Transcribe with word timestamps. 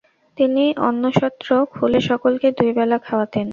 তিনি 0.37 0.63
অন্নসত্র 0.87 1.47
খুলে 1.73 1.99
সকলকে 2.09 2.47
দুই 2.57 2.71
বেলা 2.77 2.97
খাওয়াতেন। 3.07 3.47